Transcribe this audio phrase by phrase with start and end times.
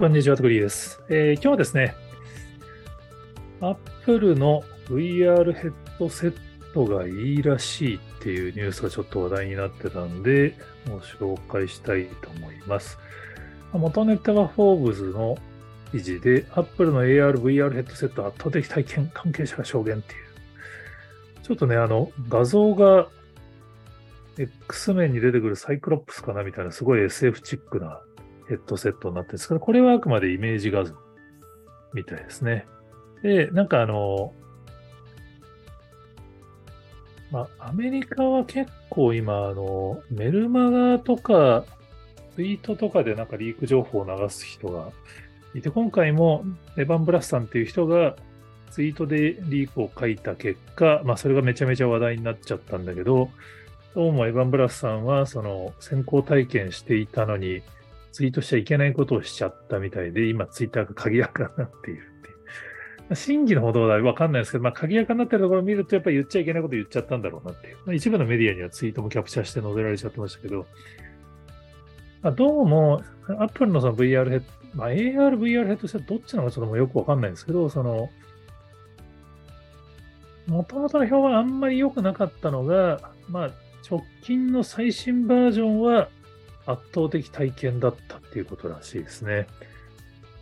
[0.00, 1.94] こんにちは、トグリーです、えー、今日はですね、
[3.60, 6.34] Apple の VR ヘッドセッ
[6.72, 10.54] トがいいらしいっていうニュースがちょっと話題になってたんで、
[10.88, 12.98] ご紹介したいと思います。
[13.74, 15.36] 元ネタはフォーブズの
[15.92, 20.20] 記事で、Apple の AR、VR ヘッドセット圧倒的体験関係者が証言っていう。
[21.42, 23.08] ちょっとね、あの、画像が
[24.38, 28.00] X 面に出てくるサイクロプスかなみたいな、すごい SF チックな
[28.50, 30.94] ヘッドセットになってるんですけど、これはあくまでイメージ画像
[31.94, 32.66] みたいですね。
[33.22, 34.34] で、なんかあの、
[37.30, 41.64] まあ、アメリカは結構今、あの、メルマガとか、
[42.34, 44.90] ツイートとかでなんかリーク情報を流す人が
[45.54, 46.44] いて、今回も
[46.76, 48.16] エヴァン・ブラスさんっていう人が
[48.72, 53.30] ツイートでリークを書いた結果、まあそれがめちゃめちゃ話題になっちゃったんだけど、
[53.94, 57.62] どうもエヴァン・ブラスさんはその先行体験していたのに、
[58.12, 63.14] ツイートしちゃいけないことをしちゃったみたいで、今ツイッターが鍵垢になっているっていう。
[63.14, 67.94] 真偽のほどはわかんないですけど、まあ、鍵垢になってるところを見ると、やっぱり言っちゃいけないこと言っちゃったんだろうなっていう。
[67.94, 70.66] 一部のメディアにはツイートもキャプチャーして載せられちゃってましたけど、
[72.22, 74.44] まあ、どうも、アップルのその VR ヘッド、
[74.74, 78.10] まあ、AR、VR ヘッドセットどっちなのかちょっともうよくわかんないんですけど、その、
[80.46, 83.50] もともとの評判あんまり良くなかったのが、まあ、
[83.88, 86.08] 直近の最新バージョンは
[86.66, 89.46] 圧倒的体験だったっていうことらしいですね。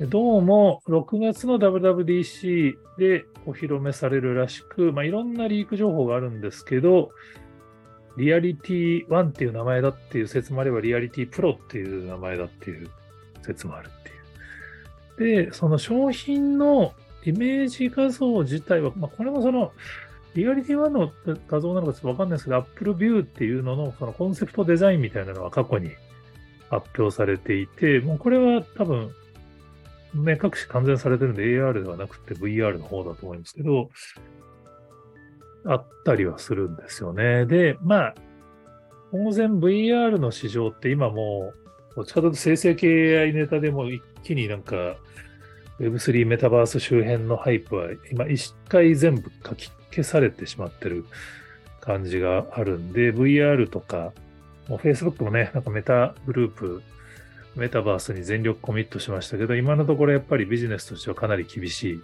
[0.00, 7.10] どうも6月の WWDC でお披露目されるらしく、まあ、いろんなリーク情報があるんですけど、
[8.18, 12.90] リアリティ1っていう名前だっていう説もあれば、リアリティプロっていう名前だっていう
[13.42, 15.46] 説もあるっていう。
[15.46, 16.92] で、その商品の
[17.24, 19.72] イメージ画像自体は、まあ、これもその
[20.34, 21.10] リアリティ1の
[21.48, 25.90] 画像なのかちょっとわかんないですけど、Apple View っていうののそのコンセプトデザインみたいなのは過去に
[26.70, 29.10] 発表されていて、もうこれは多分、
[30.14, 33.90] 目隠し完全されてるんで AR ではなくて VR の方だと思いますけど、
[35.66, 37.44] あったりはするんですよね。
[37.46, 38.14] で、まあ、
[39.12, 41.52] 当然 VR の市場って今も
[41.92, 44.96] う、どっちかというと生成系 AI ネタでも一気になんか
[45.80, 51.04] Web3 メタバース周辺のハイプは今一回全部書き消されてしまってる
[51.80, 54.12] 感じがあるんで、VR とか、
[54.68, 56.82] もう Facebook もね、なんかメタグループ、
[57.54, 62.02] メタバースに全力コミットしましたけど、今のところやっぱりビジネスとしてはかなり厳しい、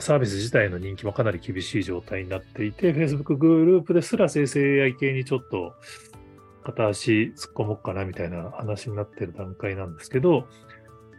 [0.00, 5.74] サービス自体の人気もかなり厳しい状態になっていて、Facebook グループですら生成 AI 系にちょっと
[6.64, 10.46] 片足突っ込もうかなみたいな話になってる段階なんですけど、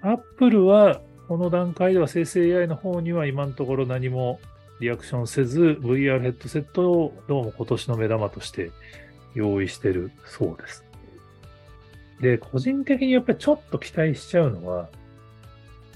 [0.00, 4.40] Apple はこの段階では生成 AI の方には今のところ何も
[4.80, 8.70] リアクションせず、VR ヘッドセットをどうも今年の目玉として
[9.34, 10.84] 用意してるそうです。
[12.20, 14.88] で、個人的にやっぱりちょっと期待しちゃうのは、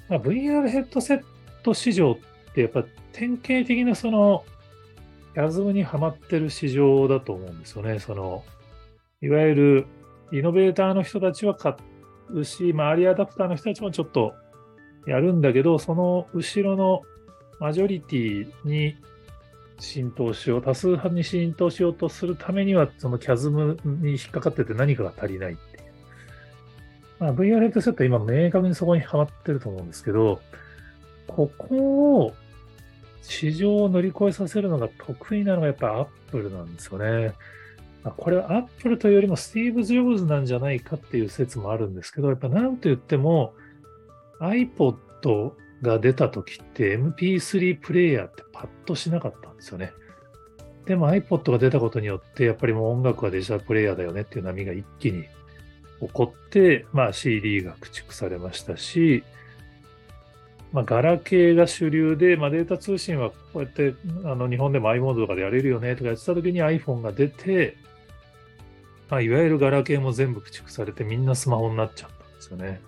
[0.08, 1.22] まあ、VR ヘッドセッ
[1.62, 4.44] ト市場ってやっぱ典型的なその、
[5.34, 7.98] ヤズムにはまってる市場だと思うんですよね。
[7.98, 8.44] その、
[9.20, 9.86] いわゆる
[10.32, 11.76] イノベーターの人たちは買
[12.30, 14.34] うし、まあ、アダプターの人たちもちょっと
[15.06, 17.02] やるんだけど、その後ろの
[17.60, 18.96] マジョリティに
[19.78, 25.84] 浸透しよう、多数派に浸透しようとするためには、そのキャズムに引っかかってて何かが足りないっていう。
[27.18, 30.40] まあ、VR ヘッドセット今明確にそこにはまってると思うんですけど、
[31.26, 32.34] ここを
[33.22, 37.32] 市場を乗り越えさせるのが得意なのがやっぱアップルなんですよね。
[38.16, 43.54] これはアップルというよりもスティーブ・ジョブズなんじゃないかっていう説もあるんですけど、やっぱ何と言っても
[44.40, 49.92] iPod が出た時って MP3 プレイヤーってパッとしなかったんですよね。
[50.86, 55.24] でも iPod が出たことによって、やっぱりもう音楽はデジタルプレイヤーだよねっていう波が一気に
[56.00, 59.24] 起こって、まあ CD が駆逐されましたし、
[60.72, 63.94] まあ、ガラケーが主流で、まあ、データ通信はこうやって
[64.24, 67.76] あの日本でも i モードとかでやれるよねとかやってた時に iPhone が出て、
[69.08, 72.80] まあ、いわゆるガラケーも全部駆逐されてみんなスマホになっちゃったんですよね。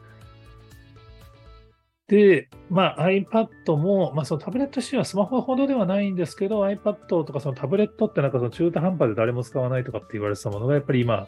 [2.09, 11.27] で、まあ、iPad も、まあ、そのタブレット仕様はスマホほどではないんですけど、iPad とかそのタブレットってなんかその中途半端で誰も使わないとかって言われてたものが、やっぱり今、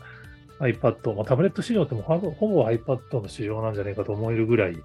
[0.58, 2.18] iPad、まあ、タブレット市場ってもほ
[2.48, 4.76] ぼ iPad の市場なんじゃないかと思えるぐらい、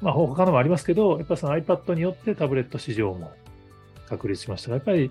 [0.00, 3.32] まあ、他のもありますけど、やっぱりその iPad によってタブレット市場も
[4.08, 5.10] 確立しましたが、やっぱり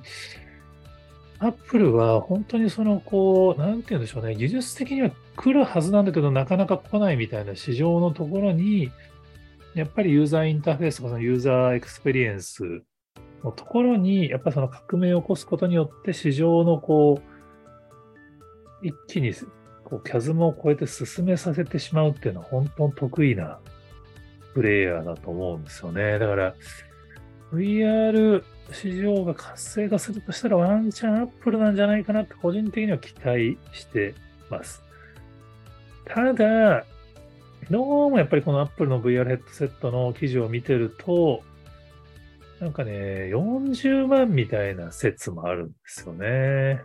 [1.39, 8.91] Apple は本当にその、こう、なんて言うんでしょうね、技術的には来るはずなんだけど、なかなか来ないみたいな市場のところに、
[9.75, 12.81] やっぱりユーザーインターフェースとかそのユーザーエクスペリエンス
[13.43, 17.21] のところに、やっぱりその革命を起こすことによって、市場のこ
[18.81, 19.33] う、一気に
[19.83, 23.59] こうキャズムを超えて進めさせてしまうっていうのは本当に得意な
[24.53, 26.19] プレイヤーだと思うんですよね。
[26.19, 26.55] だから、
[27.53, 34.15] VR 市場が活性化するとしたらワンチャンアップルなんじゃないかなって個人的には期待して
[34.49, 34.81] ます。
[36.05, 36.85] ただ、
[37.71, 41.41] どうもやっぱりこのアップルの VR ヘッドセットの記事を見てると、
[42.59, 46.81] なんかね、40万みたいな説もあるんですよね。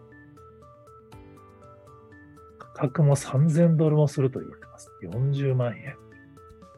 [2.57, 4.93] 価格も3000ドルもすると言われてます。
[5.03, 5.97] 40万円。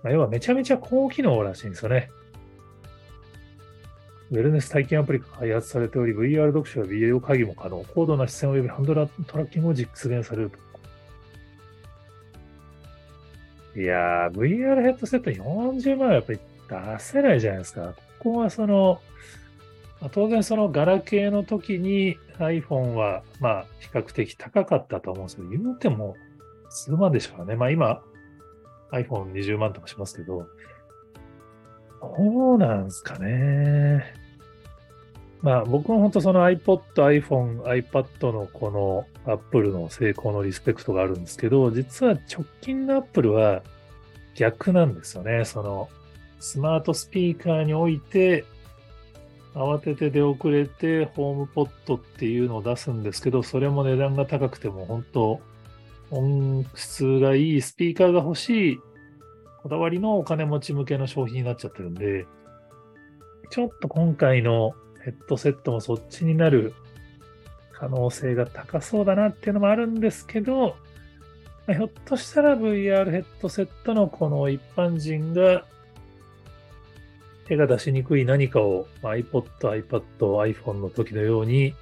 [0.03, 2.11] まあ、要はめちゃめちゃ高機能らしいんですよね。
[4.31, 7.85] ウェルネス体験アプリが開発されており、VR 読書やビデオ会議も可能。
[7.95, 10.68] 高度な視線及びハンドラトラッキングを実現されると。
[13.79, 17.95] いやー、VR ヘッドセット40万はやっぱり出せないじゃないですか。
[18.19, 19.01] ここはその、
[20.11, 26.17] 当然そのガラケーの時に iPhone はまあ比較的高かったと思うんですけど、言うても
[26.69, 27.55] 数万でしたからね。
[27.55, 28.03] まあ今
[28.91, 30.49] iPhone20 万とかしますけど、
[32.01, 34.13] そうなんですかね。
[35.41, 43.63] まあ僕も本当その iPod、iPhone、iPad のこの Apple の成功のリスペクトがあるんですけど、実は直近の Apple は
[44.35, 45.45] 逆なんですよね。
[45.45, 45.89] その
[46.41, 48.45] スマートスピーカーにおいて
[49.55, 55.41] 慌てて出遅れてホームポットっていうのを出すんですけど、それも値段が高くても本当
[56.11, 58.81] 音質がいいスピーカーが欲しい
[59.63, 62.27] こだわりのお金持ち向けの商品になっちゃってるんで、
[63.51, 64.75] ちょっと今回の
[65.09, 66.75] ヘッドセットもそっちになる
[67.73, 70.77] 可能性が高そうだなっていうのもあるんですけど、
[71.67, 75.65] ひょっとしたら VR ヘッドセットのこの一般人が
[77.47, 81.75] 手が出しにくい何かを、ま、iPod、iPad、iPhone の時のように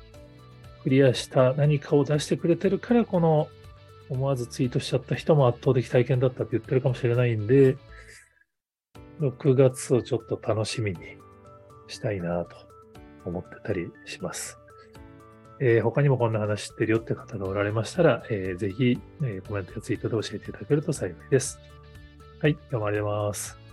[0.85, 3.49] クリアした何かを出してくれてるから、この
[4.09, 7.77] 思わずツイートしちゃった人も圧倒的体験だったって言ってるかもしれないんで、
[9.21, 10.99] 6月をちょっと楽しみに
[11.89, 12.66] したいなと
[13.29, 14.59] 思ってたりします。
[15.59, 21.59] えー、他にもこんな話知ってるよって方がおられましたら、えー、ぜひ、えー、コメントやツイートで教えていただけると幸いです。
[22.41, 23.66] はい、今日もあります。